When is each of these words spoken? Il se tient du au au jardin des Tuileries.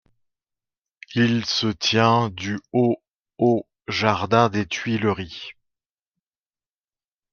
Il 1.13 1.45
se 1.45 1.67
tient 1.67 2.31
du 2.31 2.59
au 2.73 2.97
au 3.37 3.67
jardin 3.87 4.49
des 4.49 4.65
Tuileries. 4.65 5.51